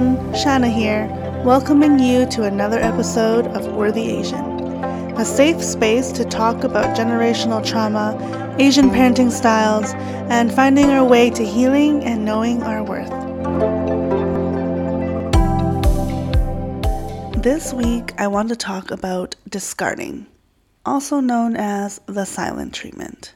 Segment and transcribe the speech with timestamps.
[0.00, 1.06] everyone, here,
[1.44, 4.60] welcoming you to another episode of Worthy Asian,
[5.18, 8.16] a safe space to talk about generational trauma,
[8.58, 9.92] Asian parenting styles,
[10.30, 13.10] and finding our way to healing and knowing our worth.
[17.42, 20.26] This week, I want to talk about discarding,
[20.86, 23.34] also known as the silent treatment.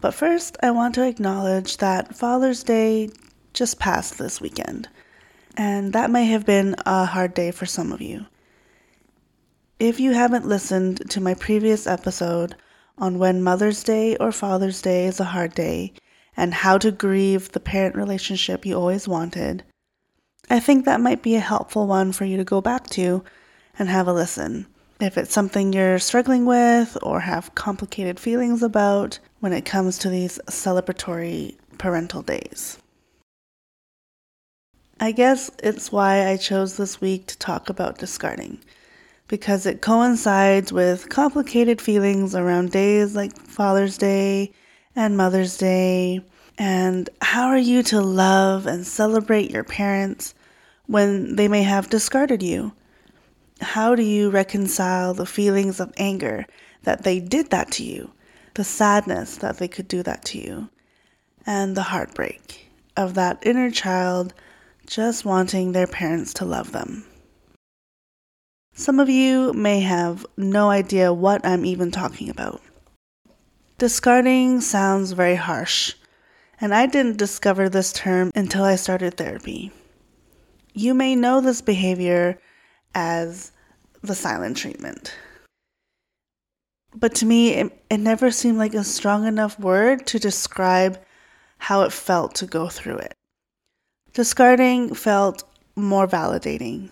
[0.00, 3.10] But first, I want to acknowledge that Father's Day
[3.52, 4.88] just passed this weekend,
[5.58, 8.24] and that may have been a hard day for some of you.
[9.80, 12.54] If you haven't listened to my previous episode
[12.96, 15.92] on when Mother's Day or Father's Day is a hard day
[16.36, 19.64] and how to grieve the parent relationship you always wanted,
[20.48, 23.24] I think that might be a helpful one for you to go back to
[23.78, 24.66] and have a listen.
[25.00, 30.08] If it's something you're struggling with or have complicated feelings about when it comes to
[30.08, 32.78] these celebratory parental days.
[35.00, 38.58] I guess it's why I chose this week to talk about discarding,
[39.28, 44.52] because it coincides with complicated feelings around days like Father's Day
[44.96, 46.24] and Mother's Day.
[46.58, 50.34] And how are you to love and celebrate your parents
[50.86, 52.72] when they may have discarded you?
[53.60, 56.44] How do you reconcile the feelings of anger
[56.82, 58.10] that they did that to you,
[58.54, 60.70] the sadness that they could do that to you,
[61.46, 64.34] and the heartbreak of that inner child
[64.88, 67.04] just wanting their parents to love them?
[68.72, 72.62] Some of you may have no idea what I'm even talking about.
[73.76, 75.94] Discarding sounds very harsh,
[76.60, 79.72] and I didn't discover this term until I started therapy.
[80.72, 82.40] You may know this behavior
[82.94, 83.52] as
[84.02, 85.12] the silent treatment.
[86.94, 90.98] But to me, it, it never seemed like a strong enough word to describe
[91.58, 93.17] how it felt to go through it.
[94.18, 95.44] Discarding felt
[95.76, 96.90] more validating.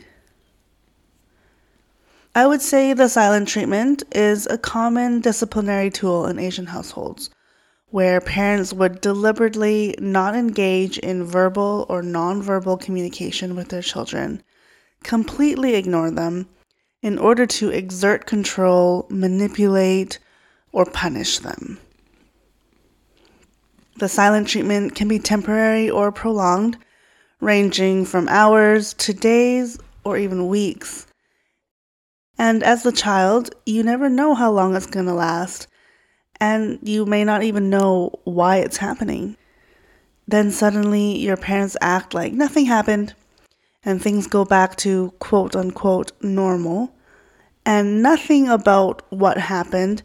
[2.37, 7.31] I would say the silent treatment is a common disciplinary tool in Asian households
[7.91, 14.41] where parents would deliberately not engage in verbal or nonverbal communication with their children,
[15.03, 16.47] completely ignore them
[17.03, 20.21] in order to exert control, manipulate,
[20.71, 21.81] or punish them.
[23.97, 26.79] The silent treatment can be temporary or prolonged,
[27.41, 31.07] ranging from hours to days or even weeks.
[32.39, 35.69] And as a child, you never know how long it's going to last
[36.41, 39.37] and you may not even know why it's happening.
[40.29, 43.15] Then suddenly your parents act like nothing happened
[43.85, 46.93] and things go back to quote unquote normal,
[47.65, 50.03] and nothing about what happened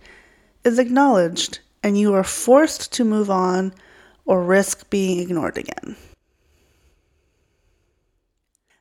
[0.63, 3.73] is acknowledged, and you are forced to move on
[4.25, 5.95] or risk being ignored again.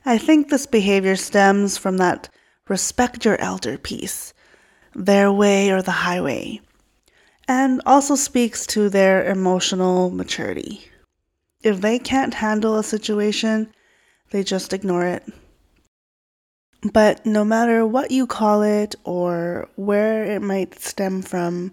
[0.04, 2.28] I think this behavior stems from that
[2.68, 4.32] respect your elder piece,
[4.94, 6.60] their way or the highway
[7.50, 10.88] and also speaks to their emotional maturity.
[11.64, 13.72] If they can't handle a situation,
[14.30, 15.24] they just ignore it.
[16.92, 21.72] But no matter what you call it or where it might stem from,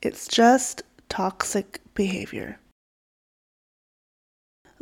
[0.00, 2.60] it's just toxic behavior.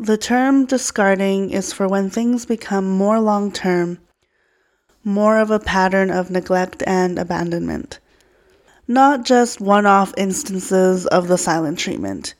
[0.00, 3.98] The term discarding is for when things become more long term,
[5.04, 8.00] more of a pattern of neglect and abandonment
[8.90, 12.34] not just one off instances of the silent treatment.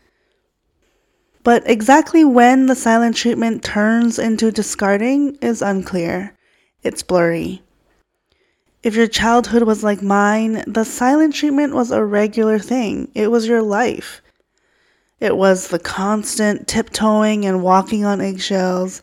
[1.45, 6.37] But exactly when the silent treatment turns into discarding is unclear.
[6.83, 7.63] It's blurry.
[8.83, 13.13] If your childhood was like mine, the silent treatment was a regular thing.
[13.15, 14.21] It was your life.
[15.21, 19.03] It was the constant tiptoeing and walking on eggshells,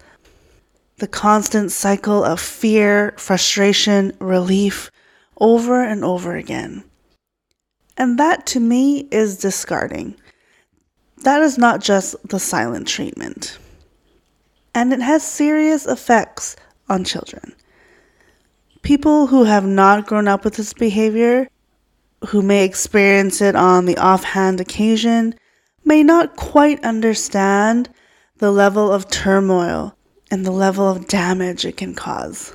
[0.97, 4.89] the constant cycle of fear, frustration, relief
[5.39, 6.83] over and over again.
[7.97, 10.16] And that to me is discarding.
[11.23, 13.59] That is not just the silent treatment.
[14.74, 16.56] And it has serious effects
[16.89, 17.53] on children.
[18.81, 21.47] People who have not grown up with this behavior,
[22.30, 25.36] who may experience it on the offhand occasion,
[25.88, 27.89] may not quite understand
[28.38, 29.95] the level of turmoil
[30.30, 32.54] and the level of damage it can cause.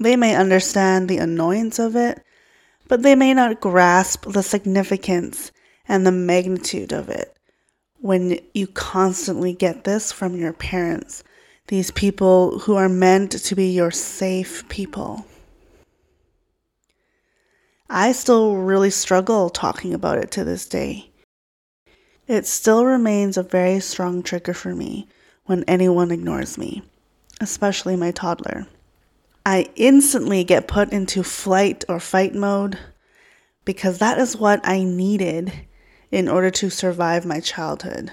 [0.00, 2.24] They may understand the annoyance of it,
[2.88, 5.52] but they may not grasp the significance
[5.86, 7.36] and the magnitude of it
[8.00, 11.22] when you constantly get this from your parents,
[11.66, 15.26] these people who are meant to be your safe people.
[17.90, 21.07] I still really struggle talking about it to this day.
[22.28, 25.08] It still remains a very strong trigger for me
[25.46, 26.82] when anyone ignores me.
[27.40, 28.66] especially my toddler.
[29.46, 32.78] I instantly get put into flight or fight mode
[33.64, 35.52] because that is what I needed
[36.10, 38.10] in order to survive my childhood.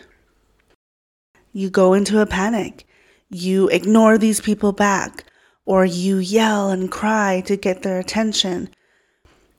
[1.53, 2.85] You go into a panic.
[3.29, 5.25] You ignore these people back,
[5.65, 8.69] or you yell and cry to get their attention.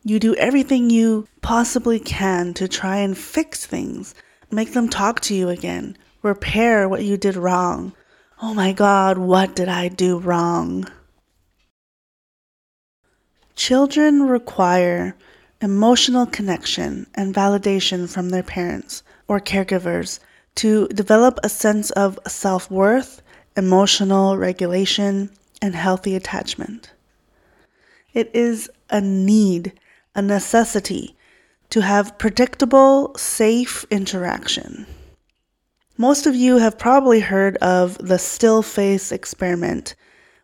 [0.05, 4.15] You do everything you possibly can to try and fix things,
[4.51, 7.93] make them talk to you again, repair what you did wrong.
[8.43, 10.87] Oh my God, what did I do wrong?
[13.55, 15.17] Children require
[15.63, 20.21] emotional connection and validation from their parents or caregivers
[20.57, 23.23] to develop a sense of self worth,
[23.57, 25.31] emotional regulation,
[25.63, 26.93] and healthy attachment.
[28.13, 29.73] It is a need,
[30.15, 31.16] a necessity,
[31.71, 34.87] to have predictable, safe interaction.
[35.97, 39.95] Most of you have probably heard of the still face experiment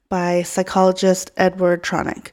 [0.08, 2.32] by psychologist Edward Tronick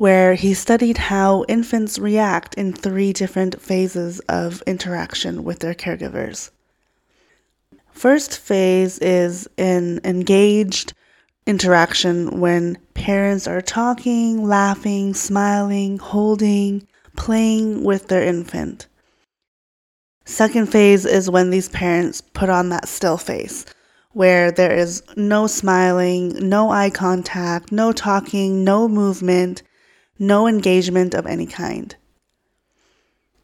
[0.00, 6.48] where he studied how infants react in three different phases of interaction with their caregivers.
[7.92, 10.94] First phase is an engaged
[11.46, 16.88] interaction when parents are talking, laughing, smiling, holding,
[17.20, 18.86] playing with their infant.
[20.24, 23.66] Second phase is when these parents put on that still face,
[24.12, 29.62] where there is no smiling, no eye contact, no talking, no movement,
[30.18, 31.94] no engagement of any kind.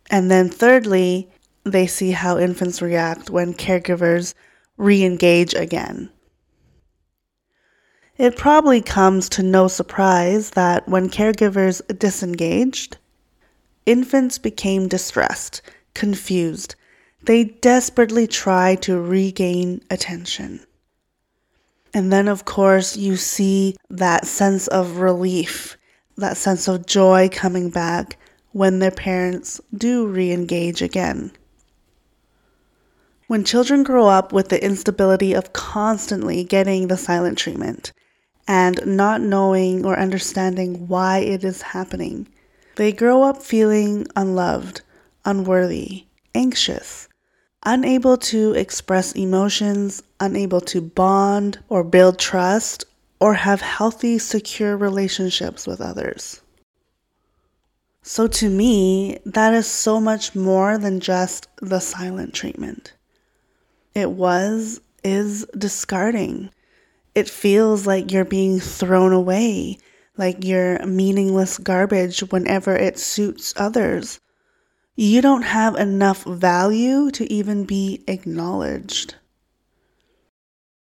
[0.09, 1.29] And then, thirdly,
[1.65, 4.33] they see how infants react when caregivers
[4.79, 6.09] re engage again.
[8.17, 12.97] It probably comes to no surprise that when caregivers disengaged,
[13.87, 15.63] infants became distressed,
[15.95, 16.75] confused.
[17.23, 20.61] They desperately try to regain attention.
[21.95, 25.77] And then, of course, you see that sense of relief
[26.17, 28.17] that sense of joy coming back
[28.53, 31.31] when their parents do re engage again.
[33.27, 37.93] When children grow up with the instability of constantly getting the silent treatment
[38.47, 42.29] and not knowing or understanding why it is happening,
[42.77, 44.83] they grow up feeling unloved,
[45.25, 47.09] unworthy, anxious,
[47.65, 52.85] unable to express emotions, unable to bond or build trust
[53.19, 56.43] or have healthy, secure relationships with others.
[58.03, 62.93] So, to me, that is so much more than just the silent treatment.
[63.95, 66.51] It was, is discarding.
[67.17, 69.79] It feels like you're being thrown away,
[70.17, 74.21] like you're meaningless garbage whenever it suits others.
[74.95, 79.17] You don't have enough value to even be acknowledged.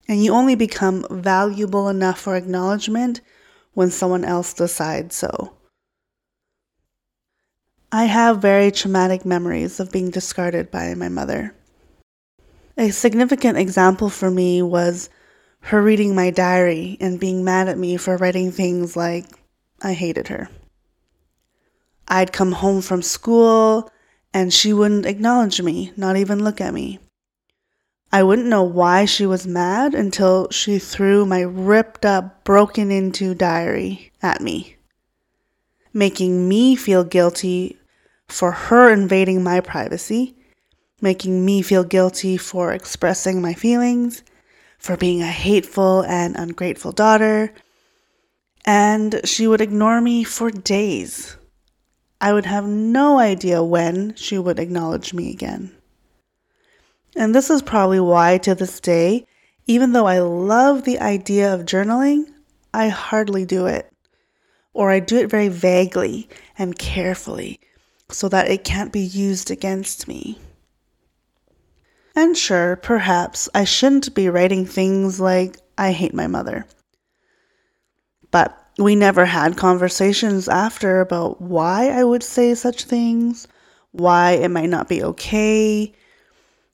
[0.07, 3.21] And you only become valuable enough for acknowledgement
[3.73, 5.53] when someone else decides so.
[7.91, 11.55] I have very traumatic memories of being discarded by my mother.
[12.77, 15.09] A significant example for me was
[15.65, 19.25] her reading my diary and being mad at me for writing things like,
[19.81, 20.47] I hated her.
[22.07, 23.91] I'd come home from school
[24.31, 26.99] and she wouldn't acknowledge me, not even look at me.
[28.11, 33.33] I wouldn't know why she was mad until she threw my ripped up, broken into
[33.33, 34.75] diary at me,
[35.91, 37.79] making me feel guilty
[38.27, 40.35] for her invading my privacy,
[41.01, 44.21] making me feel guilty for expressing my feelings,
[44.77, 47.53] for being a hateful and ungrateful daughter.
[48.65, 51.37] And she would ignore me for days.
[52.19, 55.75] I would have no idea when she would acknowledge me again.
[57.15, 59.25] And this is probably why, to this day,
[59.67, 62.25] even though I love the idea of journaling,
[62.73, 63.91] I hardly do it.
[64.73, 66.27] Or I do it very vaguely
[66.57, 67.59] and carefully
[68.09, 70.39] so that it can't be used against me.
[72.15, 76.65] And sure, perhaps I shouldn't be writing things like, I hate my mother.
[78.31, 83.47] But we never had conversations after about why I would say such things,
[83.91, 85.93] why it might not be okay,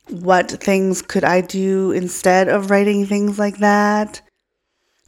[0.09, 4.21] what things could I do instead of writing things like that?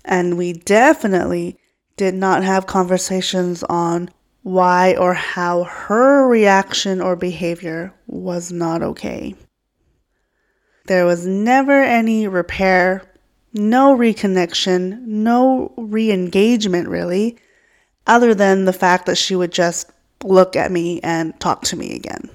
[0.06, 1.58] And we definitely
[1.98, 4.10] did not have conversations on
[4.42, 9.36] why or how her reaction or behavior was not okay.
[10.86, 13.04] There was never any repair,
[13.54, 17.38] no reconnection, no re engagement really,
[18.06, 19.90] other than the fact that she would just
[20.24, 22.30] look at me and talk to me again.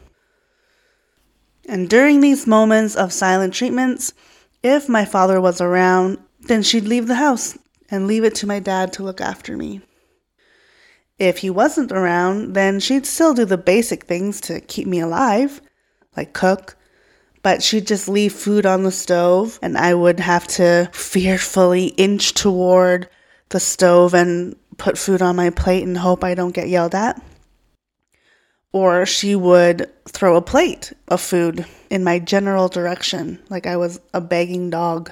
[1.69, 4.15] And during these moments of silent treatments,
[4.63, 7.59] if my father was around, then she'd leave the house
[7.91, 9.83] and leave it to my dad to look after me.
[11.19, 15.61] If he wasn't around, then she'd still do the basic things to keep me alive,
[16.17, 16.78] like cook,
[17.49, 22.35] but she'd just leave food on the stove, and I would have to fearfully inch
[22.35, 23.09] toward
[23.49, 27.19] the stove and put food on my plate and hope I don't get yelled at.
[28.71, 33.99] Or she would throw a plate of food in my general direction, like I was
[34.13, 35.11] a begging dog.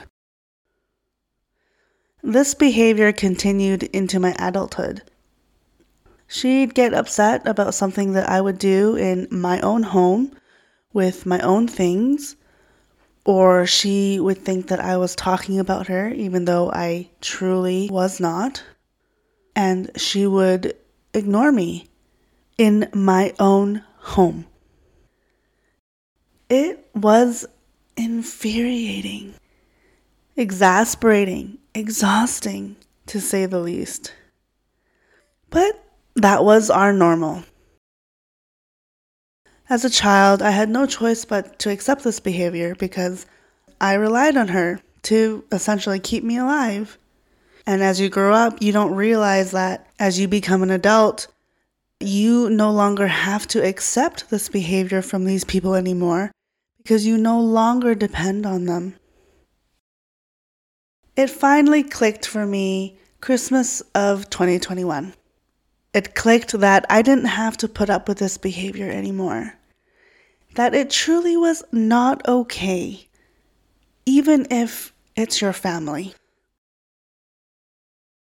[2.22, 5.00] This behavior continued into my adulthood.
[6.26, 10.36] She'd get upset about something that I would do in my own home
[10.96, 12.36] with my own things,
[13.26, 18.18] or she would think that I was talking about her, even though I truly was
[18.18, 18.64] not.
[19.54, 20.74] And she would
[21.12, 21.90] ignore me
[22.56, 24.46] in my own home.
[26.48, 27.44] It was
[27.98, 29.34] infuriating,
[30.34, 34.14] exasperating, exhausting, to say the least.
[35.50, 35.78] But
[36.14, 37.44] that was our normal.
[39.68, 43.26] As a child, I had no choice but to accept this behavior because
[43.80, 46.99] I relied on her to essentially keep me alive.
[47.66, 51.26] And as you grow up, you don't realize that as you become an adult,
[51.99, 56.30] you no longer have to accept this behavior from these people anymore
[56.78, 58.94] because you no longer depend on them.
[61.16, 65.14] It finally clicked for me Christmas of 2021.
[65.92, 69.55] It clicked that I didn't have to put up with this behavior anymore.
[70.56, 73.08] That it truly was not okay,
[74.06, 76.14] even if it's your family.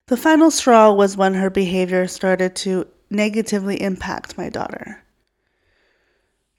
[0.09, 5.03] The final straw was when her behavior started to negatively impact my daughter.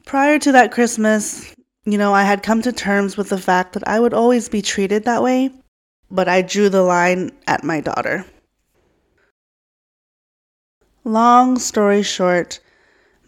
[0.05, 1.53] Prior to that Christmas,
[1.83, 4.61] you know, I had come to terms with the fact that I would always be
[4.61, 5.51] treated that way,
[6.11, 8.23] but I drew the line at my daughter.
[11.03, 12.59] Long story short,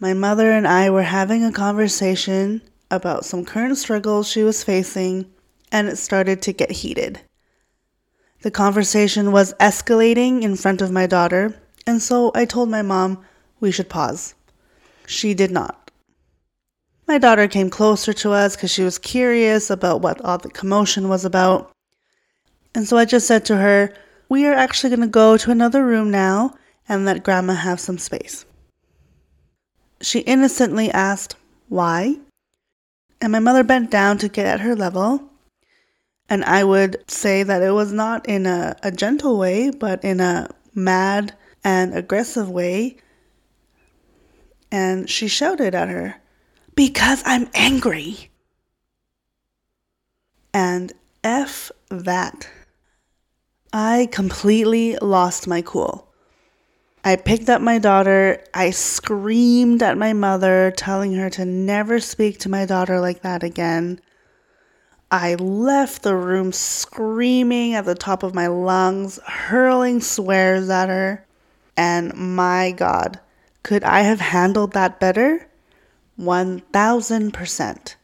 [0.00, 5.26] my mother and I were having a conversation about some current struggles she was facing,
[5.72, 7.20] and it started to get heated.
[8.42, 13.24] The conversation was escalating in front of my daughter, and so I told my mom
[13.58, 14.34] we should pause.
[15.06, 15.90] She did not.
[17.08, 21.08] My daughter came closer to us because she was curious about what all the commotion
[21.08, 21.72] was about.
[22.74, 23.92] And so I just said to her,
[24.28, 26.54] We are actually going to go to another room now
[26.88, 28.44] and let Grandma have some space.
[30.00, 31.36] She innocently asked,
[31.68, 32.18] Why?
[33.20, 35.22] And my mother bent down to get at her level.
[36.28, 40.20] And I would say that it was not in a, a gentle way, but in
[40.20, 42.98] a mad and aggressive way.
[44.70, 46.20] And she shouted at her,
[46.74, 48.30] Because I'm angry.
[50.52, 50.92] And
[51.24, 52.48] F that.
[53.72, 56.07] I completely lost my cool.
[57.04, 58.42] I picked up my daughter.
[58.52, 63.42] I screamed at my mother, telling her to never speak to my daughter like that
[63.42, 64.00] again.
[65.10, 71.24] I left the room screaming at the top of my lungs, hurling swears at her.
[71.76, 73.20] And my God,
[73.62, 75.48] could I have handled that better?
[76.18, 77.94] 1000%.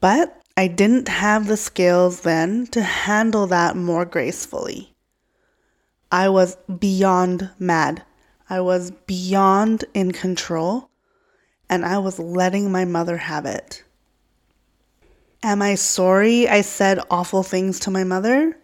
[0.00, 4.89] But I didn't have the skills then to handle that more gracefully.
[6.12, 8.02] I was beyond mad.
[8.48, 10.90] I was beyond in control,
[11.68, 13.84] and I was letting my mother have it.
[15.42, 18.58] Am I sorry I said awful things to my mother?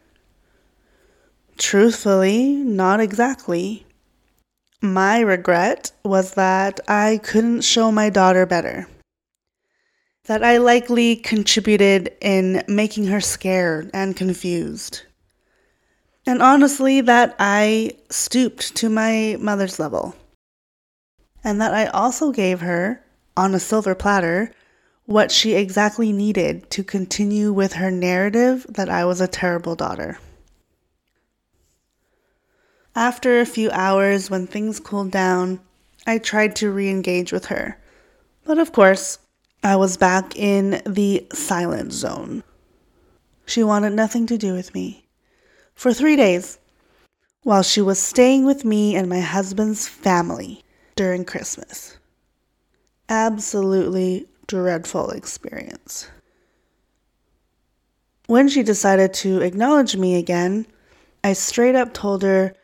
[1.56, 3.86] Truthfully, not exactly.
[4.82, 8.88] My regret was that I couldn't show my daughter better.
[10.24, 15.05] That I likely contributed in making her scared and confused.
[16.26, 20.16] And honestly, that I stooped to my mother's level.
[21.44, 23.00] And that I also gave her,
[23.36, 24.50] on a silver platter,
[25.04, 30.18] what she exactly needed to continue with her narrative that I was a terrible daughter.
[32.96, 35.60] After a few hours, when things cooled down,
[36.08, 37.78] I tried to re engage with her.
[38.44, 39.20] But of course,
[39.62, 42.42] I was back in the silent zone.
[43.44, 45.05] She wanted nothing to do with me
[45.76, 46.58] for three days
[47.42, 50.64] while she was staying with me and my husband's family
[50.96, 51.96] during Christmas.
[53.08, 56.08] Absolutely dreadful experience.
[58.26, 60.66] When she decided to acknowledge me again,
[61.22, 62.54] I straight up told her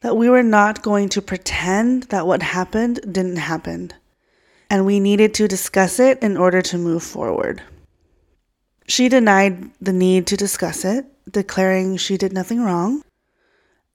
[0.00, 3.92] that we were not going to pretend that what happened didn't happen,
[4.68, 7.62] and we needed to discuss it in order to move forward.
[8.88, 13.02] She denied the need to discuss it declaring she did nothing wrong.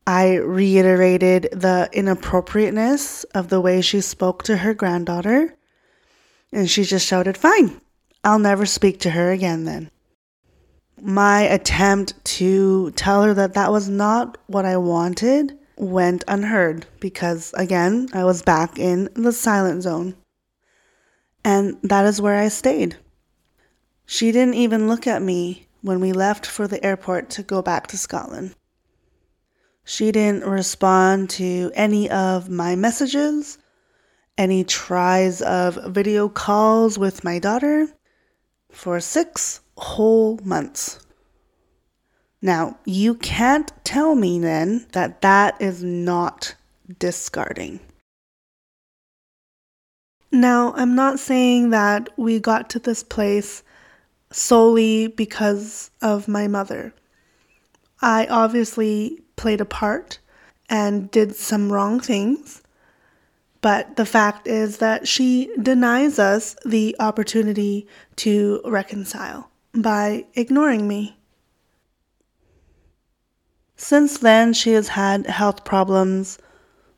[0.06, 5.56] I reiterated the inappropriateness of the way she spoke to her granddaughter,
[6.52, 7.80] and she just shouted, Fine,
[8.24, 9.90] I'll never speak to her again then.
[11.02, 17.54] My attempt to tell her that that was not what I wanted went unheard because,
[17.56, 20.16] again, I was back in the silent zone.
[21.44, 22.98] And that is where I stayed.
[24.12, 27.88] She didn't even look at me when we left for the airport to go back
[27.88, 28.54] to Scotland.
[29.86, 33.58] She didn't respond to any of my messages,
[34.38, 37.88] any tries of video calls with my daughter
[38.70, 41.00] for six whole months.
[42.42, 46.56] Now, you can't tell me then that that is not
[47.00, 47.80] discarding.
[50.34, 53.64] Now, I'm not saying that we got to this place
[54.32, 56.94] solely because of my mother.
[58.02, 60.20] I obviously played a part
[60.70, 62.62] and did some wrong things,
[63.62, 71.18] but the fact is that she denies us the opportunity to reconcile by ignoring me.
[73.76, 76.38] Since then, she has had health problems,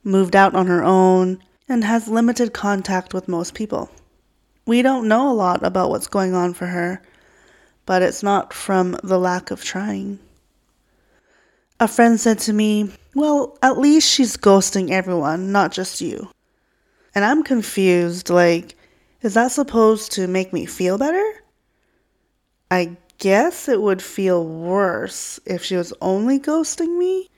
[0.04, 3.90] moved out on her own, and has limited contact with most people.
[4.66, 7.02] We don't know a lot about what's going on for her,
[7.86, 10.20] but it's not from the lack of trying.
[11.80, 16.30] A friend said to me, Well, at least she's ghosting everyone, not just you.
[17.16, 18.75] And I'm confused like,
[19.22, 21.44] is that supposed to make me feel better?
[22.70, 27.30] I guess it would feel worse if she was only ghosting me.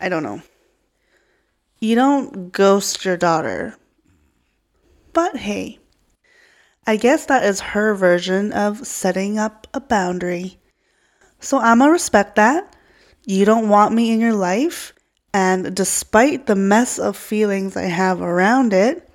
[0.00, 0.42] I don't know.
[1.80, 3.76] You don't ghost your daughter.
[5.12, 5.78] But hey,
[6.86, 10.58] I guess that is her version of setting up a boundary.
[11.40, 12.76] So I'ma respect that.
[13.24, 14.92] You don't want me in your life,
[15.34, 19.08] and despite the mess of feelings I have around it,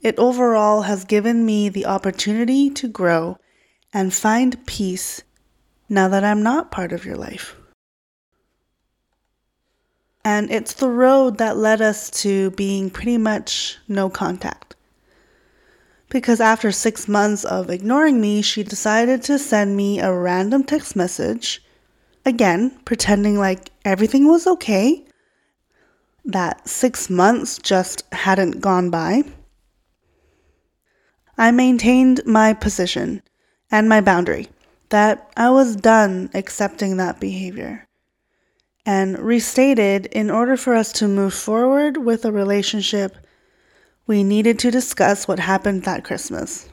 [0.00, 3.36] it overall has given me the opportunity to grow
[3.92, 5.22] and find peace
[5.88, 7.56] now that I'm not part of your life.
[10.24, 14.75] And it's the road that led us to being pretty much no contact.
[16.08, 20.94] Because after six months of ignoring me, she decided to send me a random text
[20.94, 21.62] message,
[22.24, 25.04] again, pretending like everything was okay,
[26.24, 29.24] that six months just hadn't gone by.
[31.38, 33.22] I maintained my position
[33.70, 34.48] and my boundary
[34.88, 37.86] that I was done accepting that behavior
[38.84, 43.16] and restated in order for us to move forward with a relationship,
[44.06, 46.68] we needed to discuss what happened that Christmas.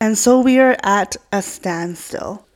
[0.00, 2.46] And so we are at a standstill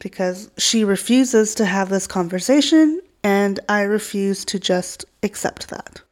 [0.00, 6.02] because she refuses to have this conversation and I refuse to just accept that.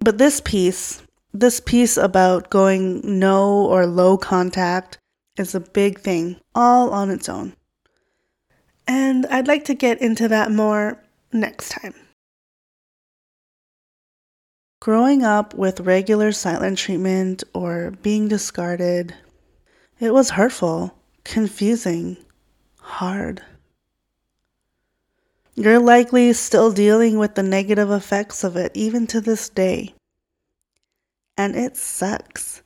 [0.00, 4.98] But this piece, this piece about going no or low contact,
[5.36, 7.54] is a big thing all on its own.
[8.86, 11.94] And I'd like to get into that more next time.
[14.80, 19.12] Growing up with regular silent treatment or being discarded,
[19.98, 22.16] it was hurtful, confusing,
[22.80, 23.42] hard.
[25.56, 29.94] You're likely still dealing with the negative effects of it even to this day.
[31.36, 32.62] And it sucks.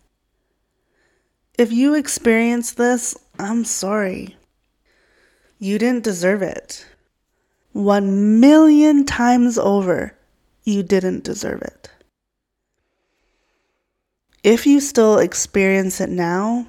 [1.56, 4.36] If you experience this, I'm sorry.
[5.58, 6.86] You didn't deserve it.
[7.72, 10.14] One million times over,
[10.64, 11.90] you didn't deserve it.
[14.42, 16.66] If you still experience it now,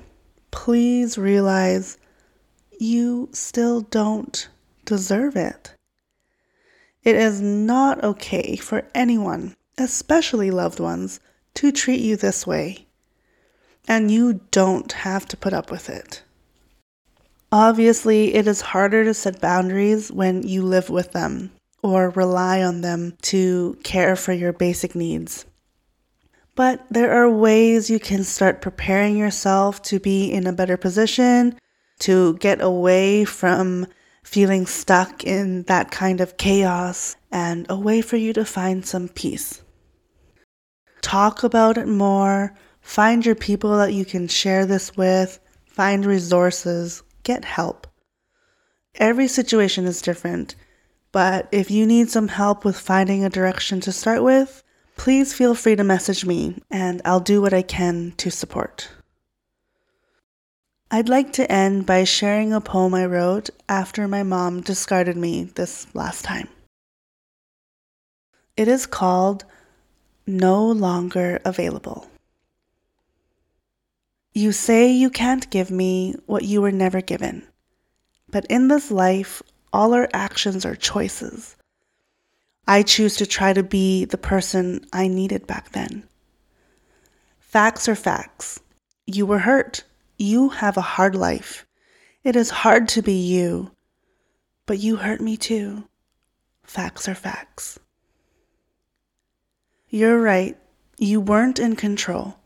[0.51, 1.97] please realize
[2.79, 4.47] you still don't
[4.85, 5.73] deserve it.
[7.03, 11.19] It is not okay for anyone, especially loved ones,
[11.55, 12.85] to treat you this way.
[13.87, 16.21] And you don't have to put up with it.
[17.51, 22.81] Obviously, it is harder to set boundaries when you live with them or rely on
[22.81, 25.45] them to care for your basic needs.
[26.55, 31.57] But there are ways you can start preparing yourself to be in a better position,
[31.99, 33.87] to get away from
[34.23, 39.09] feeling stuck in that kind of chaos, and a way for you to find some
[39.09, 39.63] peace.
[41.01, 47.03] Talk about it more, find your people that you can share this with, find resources,
[47.23, 47.87] get help.
[48.95, 50.55] Every situation is different,
[51.11, 54.62] but if you need some help with finding a direction to start with,
[54.95, 58.89] please feel free to message me and I'll do what I can to support.
[60.91, 65.45] I'd like to end by sharing a poem I wrote after my mom discarded me
[65.55, 66.47] this last time.
[68.55, 69.45] It is called
[70.27, 72.07] No Longer Available.
[74.35, 77.47] You say you can't give me what you were never given.
[78.29, 81.55] But in this life, all our actions are choices.
[82.67, 86.07] I choose to try to be the person I needed back then.
[87.39, 88.59] Facts are facts.
[89.05, 89.83] You were hurt.
[90.17, 91.65] You have a hard life.
[92.23, 93.71] It is hard to be you.
[94.65, 95.89] But you hurt me too.
[96.63, 97.79] Facts are facts.
[99.89, 100.57] You're right.
[100.97, 102.37] You weren't in control.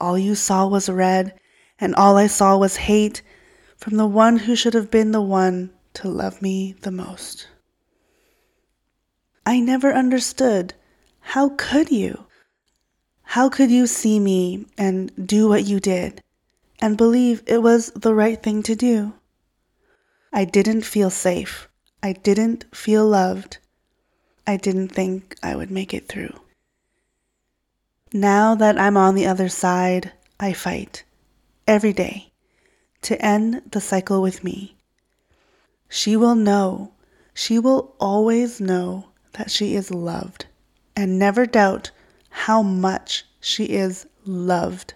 [0.00, 1.38] All you saw was red,
[1.78, 3.20] and all I saw was hate
[3.76, 7.48] from the one who should have been the one to love me the most.
[9.50, 10.74] I never understood.
[11.34, 12.26] How could you?
[13.34, 16.22] How could you see me and do what you did
[16.78, 19.14] and believe it was the right thing to do?
[20.32, 21.66] I didn't feel safe.
[22.00, 23.58] I didn't feel loved.
[24.46, 26.38] I didn't think I would make it through.
[28.12, 31.02] Now that I'm on the other side, I fight
[31.66, 32.30] every day
[33.02, 34.76] to end the cycle with me.
[35.88, 36.92] She will know,
[37.34, 40.46] she will always know that she is loved
[40.96, 41.90] and never doubt
[42.30, 44.94] how much she is loved.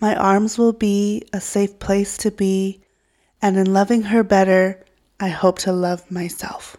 [0.00, 2.82] My arms will be a safe place to be,
[3.40, 4.84] and in loving her better,
[5.20, 6.76] I hope to love myself.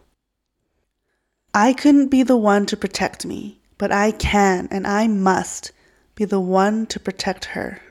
[1.53, 5.71] I couldn't be the one to protect me, but I can and I must
[6.13, 7.81] be the one to protect her.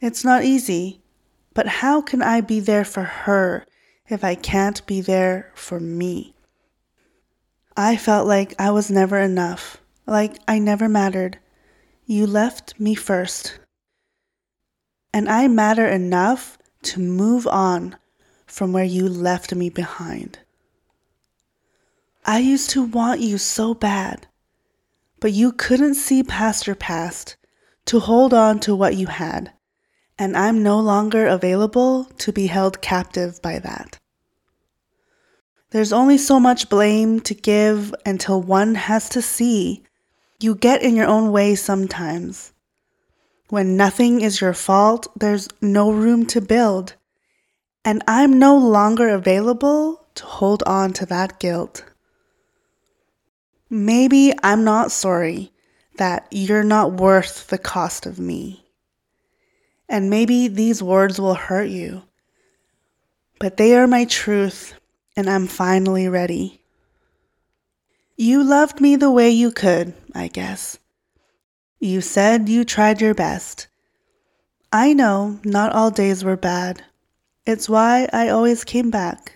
[0.00, 1.00] It's not easy,
[1.54, 3.66] but how can I be there for her
[4.08, 6.34] if I can't be there for me?
[7.80, 11.38] I felt like I was never enough, like I never mattered.
[12.06, 13.60] You left me first.
[15.14, 17.94] And I matter enough to move on
[18.46, 20.40] from where you left me behind.
[22.24, 24.26] I used to want you so bad,
[25.20, 27.36] but you couldn't see past your past
[27.84, 29.52] to hold on to what you had,
[30.18, 34.00] and I'm no longer available to be held captive by that.
[35.70, 39.84] There's only so much blame to give until one has to see.
[40.40, 42.52] You get in your own way sometimes.
[43.50, 46.94] When nothing is your fault, there's no room to build.
[47.84, 51.84] And I'm no longer available to hold on to that guilt.
[53.68, 55.52] Maybe I'm not sorry
[55.98, 58.64] that you're not worth the cost of me.
[59.86, 62.04] And maybe these words will hurt you,
[63.38, 64.77] but they are my truth
[65.18, 66.62] and I'm finally ready.
[68.16, 70.78] You loved me the way you could, I guess.
[71.80, 73.66] You said you tried your best.
[74.72, 76.84] I know not all days were bad.
[77.44, 79.32] It's why I always came back.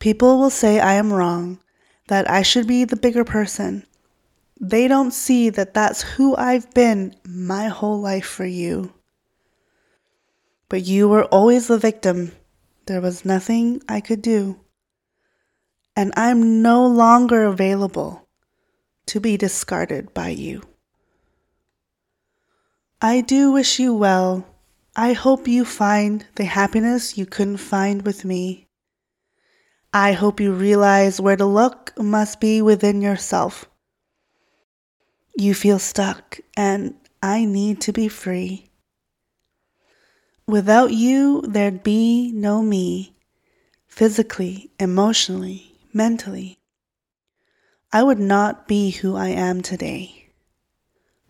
[0.00, 1.60] People will say I am wrong,
[2.08, 3.84] that I should be the bigger person.
[4.58, 8.94] They don't see that that's who I've been my whole life for you.
[10.70, 12.32] But you were always the victim
[12.86, 14.60] there was nothing I could do.
[15.94, 18.28] And I'm no longer available
[19.06, 20.62] to be discarded by you.
[23.00, 24.46] I do wish you well.
[24.96, 28.68] I hope you find the happiness you couldn't find with me.
[29.92, 33.68] I hope you realize where to look must be within yourself.
[35.36, 38.71] You feel stuck, and I need to be free.
[40.52, 43.14] Without you, there'd be no me,
[43.86, 46.58] physically, emotionally, mentally.
[47.90, 50.28] I would not be who I am today.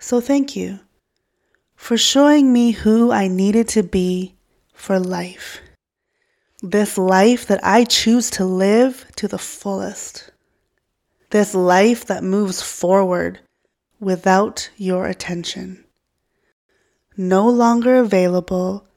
[0.00, 0.80] So thank you
[1.76, 4.34] for showing me who I needed to be
[4.74, 5.60] for life.
[6.60, 10.32] This life that I choose to live to the fullest.
[11.30, 13.38] This life that moves forward
[14.00, 15.84] without your attention.
[17.16, 18.88] No longer available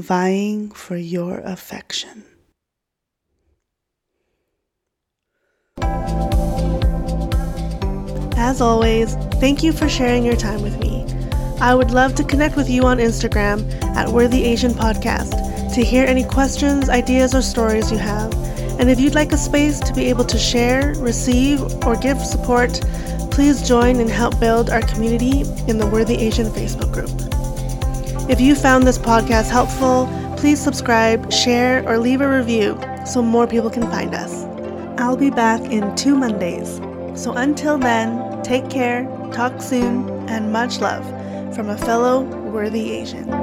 [0.00, 2.24] vying for your affection.
[8.36, 11.04] As always, thank you for sharing your time with me.
[11.60, 16.06] I would love to connect with you on Instagram at Worthy Asian Podcast to hear
[16.06, 18.32] any questions, ideas, or stories you have.
[18.80, 22.80] And if you'd like a space to be able to share, receive, or give support,
[23.30, 27.27] please join and help build our community in the Worthy Asian Facebook group.
[28.28, 33.46] If you found this podcast helpful, please subscribe, share, or leave a review so more
[33.46, 34.44] people can find us.
[35.00, 36.76] I'll be back in two Mondays.
[37.18, 41.06] So until then, take care, talk soon, and much love
[41.54, 43.37] from a fellow worthy Asian.